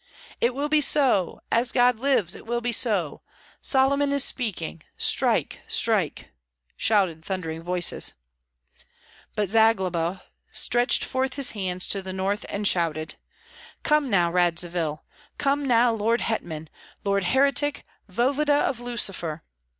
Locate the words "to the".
11.89-12.13